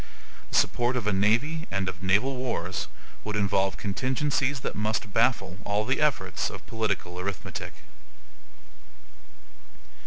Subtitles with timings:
[0.49, 2.87] The support of a navy and of naval wars
[3.23, 7.73] would involve contingencies that must baffle all the efforts of political arithmetic.